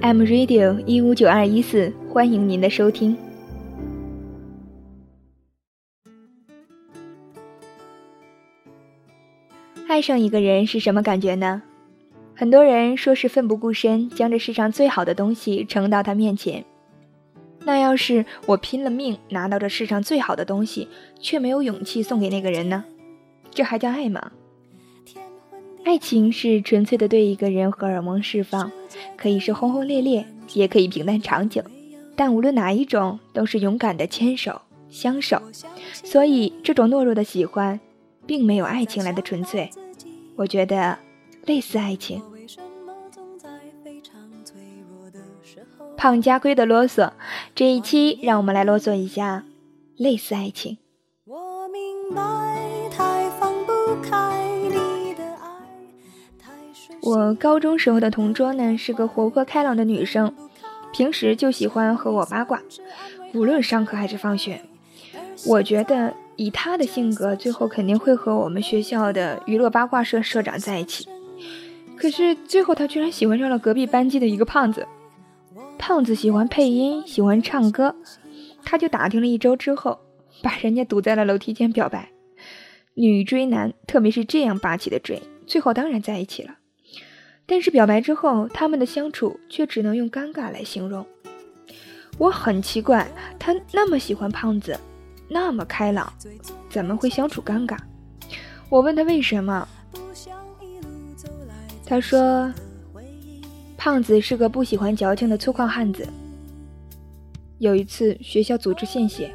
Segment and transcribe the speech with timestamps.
[0.00, 3.16] M Radio 一五九二一四，欢迎您的收听。
[9.88, 11.62] 爱上一个人是什么感觉呢？
[12.36, 16.64] 很多人说是奋不顾身，将这世上最好的东西呈到他面前。
[17.64, 20.86] 那要是我拼了命拿到这世上最好的东西，
[21.18, 22.84] 却没有勇气送给那个人呢？
[23.50, 24.30] 这还叫爱吗？
[25.88, 28.70] 爱情是纯粹的对一个人荷尔蒙释放，
[29.16, 31.62] 可以是轰轰烈烈，也可以平淡长久。
[32.14, 35.40] 但无论哪一种，都是勇敢的牵手相守。
[35.94, 37.80] 所以这种懦弱的喜欢，
[38.26, 39.70] 并没有爱情来的纯粹。
[40.36, 40.98] 我觉得
[41.46, 42.22] 类似爱情。
[45.96, 47.12] 胖家规的啰嗦，
[47.54, 49.46] 这一期让我们来啰嗦一下
[49.96, 50.76] 类似爱情。
[51.24, 52.67] 我明白
[57.38, 60.34] 高中时候的同桌呢是个活泼开朗的女生，
[60.92, 62.60] 平时就喜欢和我八卦，
[63.34, 64.60] 无论上课还是放学。
[65.46, 71.08] 我觉得以她的性格，最后肯定会和我们学校的娱乐八卦社社长在一起。
[71.96, 74.86] 可是最后她居然喜欢上了隔壁班级的一个胖子。
[75.78, 77.94] 胖子喜欢配音，喜欢唱歌，
[78.64, 80.00] 他就打听了一周之后，
[80.42, 82.10] 把人家堵在了楼梯间表白。
[82.94, 86.57] 女追男，特别是这样霸气的追，最后当然在一起了。
[87.48, 91.04] 但是表白之后，他们的相处却只能用尴尬来形容。
[92.18, 94.78] 我很奇怪，他那么喜欢胖子，
[95.28, 96.12] 那么开朗，
[96.68, 97.78] 怎么会相处尴尬？
[98.68, 99.66] 我问他为什么，
[101.86, 102.52] 他说。
[103.80, 106.04] 胖子是个不喜欢矫情的粗犷汉子。
[107.58, 109.32] 有一次学校组织献血，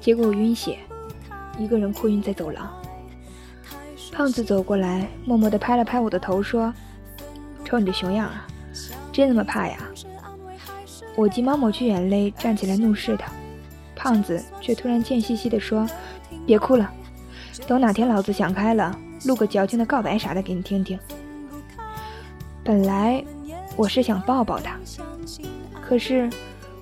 [0.00, 0.76] 结果我晕血，
[1.60, 2.68] 一个人哭晕在走廊。
[4.10, 6.74] 胖子走过来，默默地拍了拍我的头，说
[7.72, 8.46] ：“瞅你这熊样啊，
[9.12, 9.78] 真那么怕呀？”
[11.16, 13.32] 我急忙抹去眼泪，站起来怒视他。
[13.94, 15.86] 胖子却突然贱兮兮地说
[16.46, 16.90] ：“别哭了，
[17.66, 20.98] 等哪天老子想开了，录个矫情的告白啥的给你听听。”
[22.64, 23.24] 本来。
[23.74, 24.78] 我是想抱抱他，
[25.80, 26.28] 可是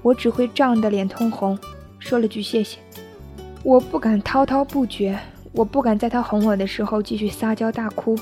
[0.00, 1.58] 我只会涨得脸通红，
[1.98, 2.78] 说了句谢谢。
[3.62, 5.18] 我不敢滔滔不绝，
[5.52, 8.18] 我不敢在他哄我的时候继续撒娇大哭，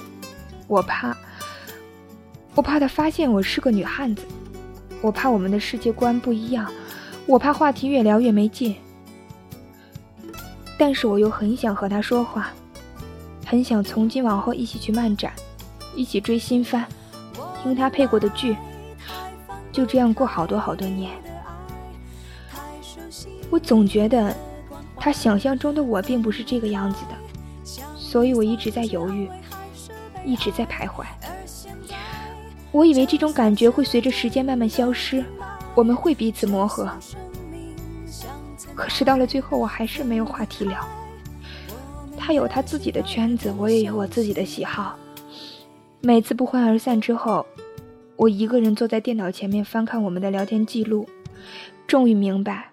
[0.67, 1.17] 我怕，
[2.57, 4.25] 我怕他发现我是个女汉子，
[5.03, 6.73] 我怕我们的世界观不一样，
[7.27, 8.75] 我怕话题越聊越没劲。
[10.79, 12.51] 但是我又很想和他说话，
[13.45, 15.31] 很想从今往后一起去漫展，
[15.95, 16.87] 一起追新番。
[17.63, 18.57] 听他配过的剧，
[19.71, 21.11] 就这样过好多好多年。
[23.51, 24.35] 我总觉得
[24.97, 29.29] 他想象中的我并不是这个样子的，所以我一直在犹豫，
[30.25, 31.05] 一直在徘徊。
[32.77, 35.25] 我以为这种感觉会随着时间慢慢消失，
[35.75, 36.87] 我们会彼此磨合。
[38.75, 40.87] 可是到了最后，我还是没有话题聊。
[42.19, 44.95] 他有他自己的圈子，我也有我自己的喜好。
[46.03, 47.47] 每次不欢而散之后，
[48.17, 51.09] 我一个人坐在电脑前面翻看我们的聊天记录，
[51.87, 52.73] 终于明白，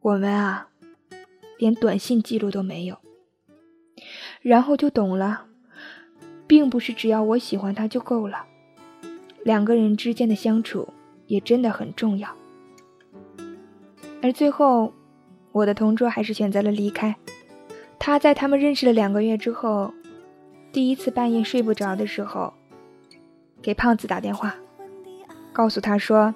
[0.00, 0.68] 我们啊，
[1.56, 2.98] 连短信记录都没有。
[4.42, 5.46] 然后就懂了，
[6.46, 8.44] 并不是只要我喜欢他就够了，
[9.48, 10.86] 两个人之间的相处
[11.26, 12.28] 也真的很重要。
[14.20, 14.92] 而最后，
[15.52, 17.16] 我的同桌还是选择了离开。
[17.98, 19.94] 他在他们认识了两个月之后。
[20.70, 22.52] 第一次半夜睡不着的时候，
[23.62, 24.54] 给胖子打电话，
[25.50, 26.34] 告诉他说，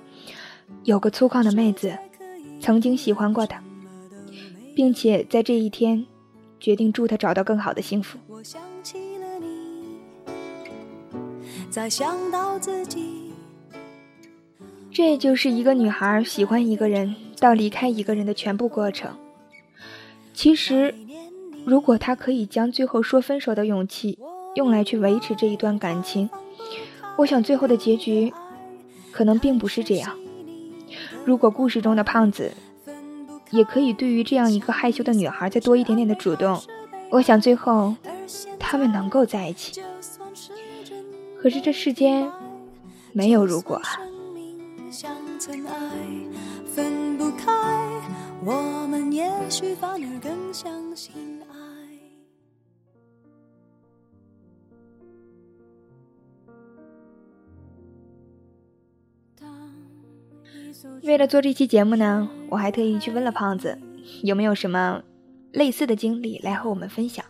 [0.84, 1.94] 有个粗犷的妹子
[2.58, 3.62] 曾经喜欢过他，
[4.74, 6.06] 并且在这一天
[6.58, 8.18] 决定祝他找到更好的幸福。
[11.72, 13.32] 再想到自己
[14.90, 19.16] 这就是一个女孩喜欢一个人到离开一个人的全部过程。
[20.34, 20.94] 其实。
[21.64, 24.18] 如果他可以将最后说分手的勇气
[24.56, 26.28] 用来去维持这一段感情，
[27.16, 28.34] 我想最后的结局
[29.12, 30.18] 可能并不是这样。
[31.24, 32.52] 如果故事中的胖子
[33.50, 36.60] 也可以对于这样一个害羞的女孩再多一点点的主动，
[37.10, 37.94] 我想最后
[38.58, 39.80] 他们能够在一起。
[41.42, 42.30] 可是这世间
[43.12, 43.98] 没有如果啊。
[61.02, 63.76] 为了做这期节目呢，我还特意去问了胖子，
[64.22, 65.02] 有没有什么
[65.50, 67.24] 类似的经历来和我们分享。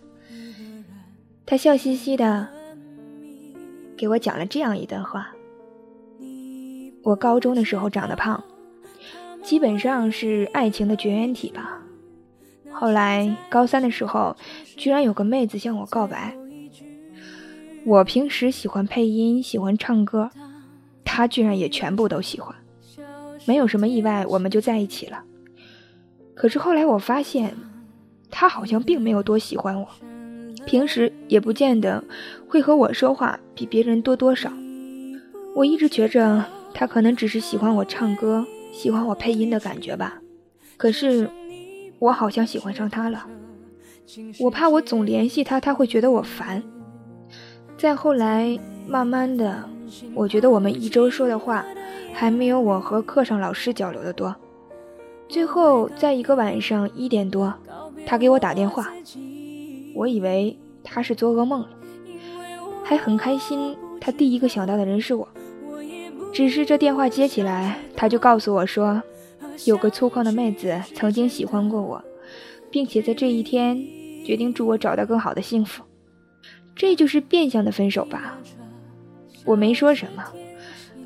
[1.46, 2.48] 他笑嘻嘻的
[4.02, 5.28] 给我讲了这样一段话：
[7.04, 8.42] 我高中的时候长得胖，
[9.44, 11.80] 基本上是爱情的绝缘体吧。
[12.72, 14.36] 后来高三的时候，
[14.76, 16.36] 居然有个妹子向我告白。
[17.84, 20.28] 我平时喜欢配音，喜欢唱歌，
[21.04, 22.52] 她居然也全部都喜欢。
[23.46, 25.22] 没有什么意外，我们就在一起了。
[26.34, 27.56] 可是后来我发现，
[28.32, 29.88] 她好像并没有多喜欢我，
[30.66, 32.02] 平时也不见得
[32.48, 34.52] 会和我说话比别人多多少。
[35.54, 40.20] 我一直觉着他可能只是喜欢我唱歌，喜欢我配音的感觉吧。
[40.76, 41.28] 可是
[41.98, 43.26] 我好像喜欢上他了。
[44.40, 46.62] 我怕我总联系他，他会觉得我烦。
[47.76, 49.68] 再后来，慢慢的，
[50.14, 51.64] 我觉得我们一周说的话。
[52.14, 54.36] 还没有我和课上老师交流的多。
[55.30, 57.54] 最后，在一个晚上一点多，
[58.04, 58.92] 他给我打电话，
[59.94, 61.68] 我以为他是做噩梦了，
[62.82, 63.76] 还很开心。
[64.00, 65.28] 他第一个想到的人是我，
[66.32, 69.00] 只是这电话接起来，他就告诉我说，
[69.64, 72.02] 有个粗犷的妹子曾经喜欢过我，
[72.68, 73.80] 并且在这一天
[74.24, 75.84] 决定祝我找到更好的幸福。
[76.74, 78.36] 这就是变相的分手吧？
[79.44, 80.24] 我没说什么。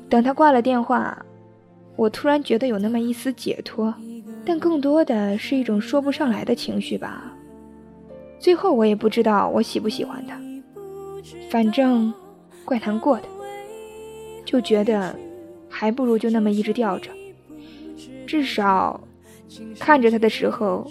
[0.09, 1.23] 等他挂了电话，
[1.95, 3.93] 我突然觉得有那么一丝解脱，
[4.43, 7.36] 但更多的是一种说不上来的情绪吧。
[8.39, 10.39] 最后我也不知道我喜不喜欢他，
[11.49, 12.13] 反正
[12.63, 13.23] 怪难过的，
[14.45, 15.15] 就觉得
[15.69, 17.09] 还不如就那么一直吊着，
[18.25, 19.01] 至少
[19.79, 20.89] 看着他的时候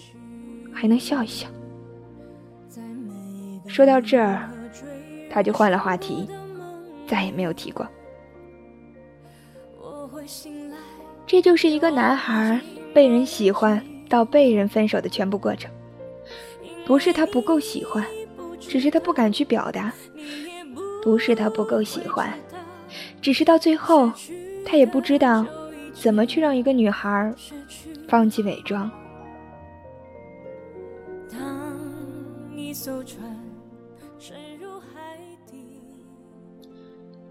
[0.73, 1.49] 还能笑一笑。
[3.67, 4.49] 说到这儿，
[5.31, 6.29] 他就换了话题，
[7.07, 7.87] 再也没有提过。
[11.27, 12.61] 这就是一个男孩
[12.95, 15.71] 被人喜欢到被人分手的全部过程，
[16.87, 18.07] 不是他不够喜欢，
[18.61, 19.91] 只是他不敢去表达；
[21.03, 22.33] 不是他不够喜欢，
[23.21, 24.11] 只是到最后，
[24.65, 25.45] 他也不知道
[25.93, 27.35] 怎么去让一个女孩
[28.07, 28.89] 放弃伪装。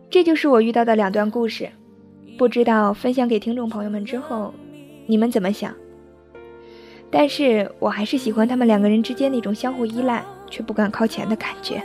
[0.10, 1.70] 这就是我遇到的两段故事。
[2.38, 4.54] 不知道分享给听众朋友们之后，
[5.08, 5.74] 你们怎么想？
[7.12, 11.82] 但是我还是喜欢他们两个人之间那种相互依赖却不敢靠前的感觉。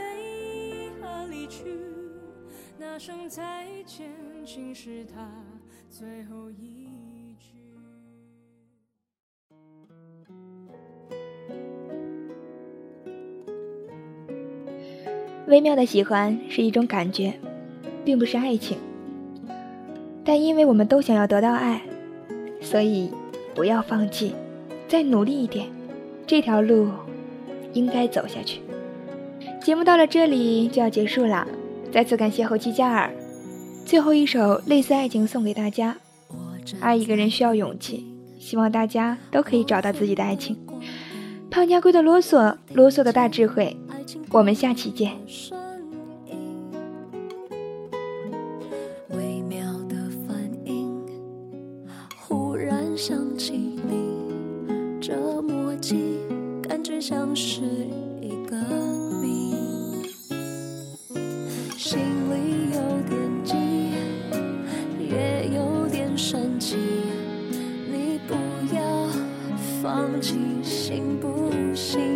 [15.47, 17.33] 微妙的喜欢是一种感觉，
[18.05, 18.77] 并不是爱情。
[20.23, 21.81] 但因为我们都想要得到爱，
[22.61, 23.11] 所以
[23.53, 24.33] 不要放弃，
[24.91, 25.67] 再努力一点，
[26.27, 26.89] 这条路
[27.71, 28.59] 应该走下去。
[29.61, 31.47] 节目到了这里就要结束了，
[31.93, 33.09] 再次感谢后期加尔。
[33.85, 35.95] 最后一首类似爱情送给大家，
[36.81, 38.05] 爱一个人需要勇气，
[38.37, 40.57] 希望大家都可以找到自己的爱情。
[41.49, 43.77] 胖家龟的啰嗦，啰嗦的大智慧，
[44.29, 45.13] 我们下期见。
[57.31, 57.61] 像是
[58.19, 58.57] 一个
[59.21, 59.55] 谜，
[61.77, 61.97] 心
[62.29, 63.55] 里有点急，
[64.99, 66.75] 也有点生气。
[67.89, 68.35] 你不
[68.75, 69.07] 要
[69.81, 72.10] 放弃，行不行？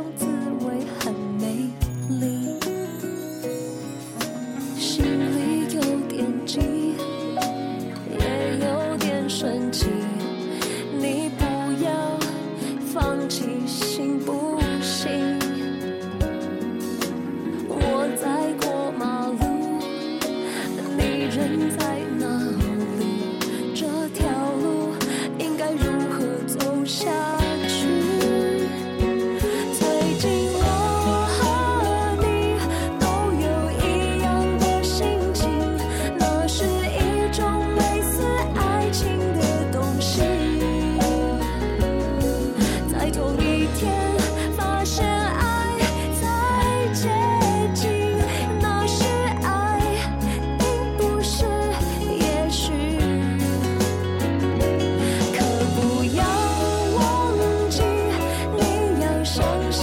[0.00, 0.29] 种子。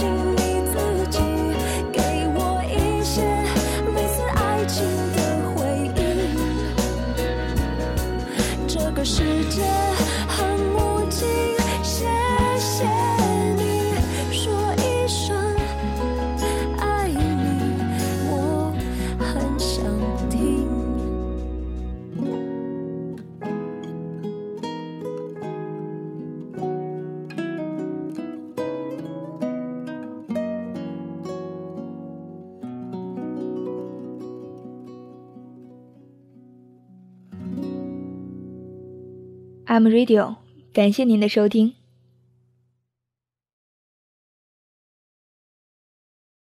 [0.00, 0.47] You.
[39.70, 40.36] I'm Radio，
[40.72, 41.77] 感谢您的收听。